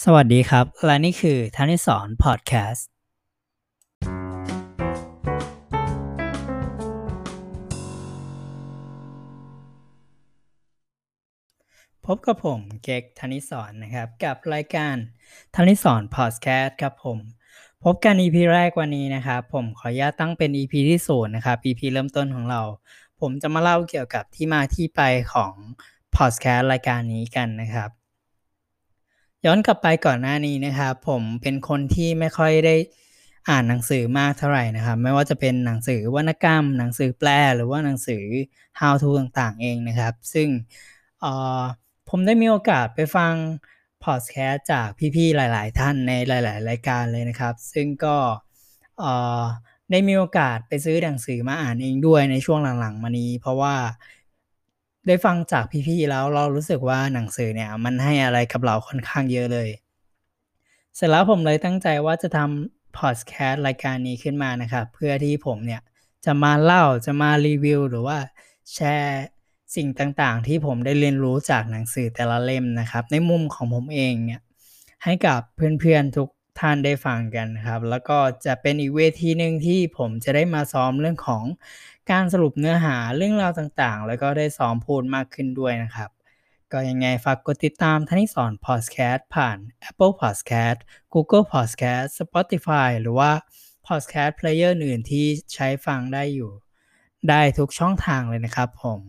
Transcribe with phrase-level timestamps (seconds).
[0.00, 2.88] สวัสดีครับ และนี่คือทานิสอนพอดแคสต์
[12.06, 14.96] พบกับผมเก๊กธนิสอนนะครับ กับรายการ
[15.54, 17.18] ธนิสอนพอดแคสต์ครับผม
[17.84, 22.62] พบกัน EP แรกวันนี้นะครับ ผมขออนุญาตตั้งเป็น EP ที่ศูนย์นะครับ EP เริ่มต้นของเรา
[23.20, 25.00] ผมจะมาเล่าเกี่ยวกับที่มาที่ไป
[25.34, 25.54] ของ
[26.16, 28.01] พอดแคสต์รายการนี้กันนะครับ
[29.46, 32.76] ย้อนกลับไปก่อนหน้านี้นะครับผมเป็นคนที่ไม่ค่อยได้
[33.48, 38.22] อ่านหนังสือมากเท่าไหร่นะครับ ไม่ว่าจะเป็นหนังสือวรรณกรรม หนังสือแปลหรือว่าหนังสือ
[38.80, 40.48] how to ต่างๆ เองนะครับ ซึ่ง
[41.24, 41.26] อ
[41.60, 41.62] อ
[42.08, 43.34] ผมได้มีโอกาสไปฟัง
[44.04, 48.16] พอดแคสต์จากพี่ๆหลาย ๆ ท่านในหลาย ๆ รายการเลยนะครับ ซึ่งก็
[49.90, 53.74] ได้มีโอกาสไปซื้อหนังสือมาอ่านเองด้วยในช่วงหลังๆ มานี้ เพราะว่า
[55.06, 59.68] ได้ฟังจากพี่ๆแล้วเรารู้สึกว่าหนังสือเนี่ย มันให้อะไรกับเราค่อนข้างเยอะเลย
[60.94, 65.80] เสร็จแล้วผมเลยตั้งใจว่าจะทำพอดแคสต์รายการนี้ขึ้นมานะครับ เพื่อที่ผมเนี่ย
[66.24, 68.18] จะมาเล่าจะมารีวิว หรือว่า
[68.74, 69.24] แชร์
[69.76, 74.40] สิ่งต่างๆ ที่ผมได้เรียนรู้จากหนังสือแต่ละเล่มนะครับ ในมุมของผมเองเนี่ย
[75.04, 76.28] ให้กับเพื่อนๆทุก
[76.62, 81.44] ท่านได้ฟังกันครับ แล้วก็จะเป็นอีกเวทีหนึ่งที่ผมจะได้มาซ้อมเรื่องของ
[82.10, 86.10] การสรุปเนื้อหาเรื่องราวต่างๆ แล้วก็ได้ซ้อมพูดมากขึ้นด้วยนะครับ
[86.72, 90.78] ก็ยังไงฝากกดติดตามท่านิสอนพอดแคสต์ผ่าน Apple Podcast
[91.14, 93.30] Google Podcast Spotify หรือว่า
[93.86, 96.50] Podcast Player อื่นที่ใช้ฟังได้อยู่
[97.28, 99.00] ได้ทุกช่องทางเลยนะครับผม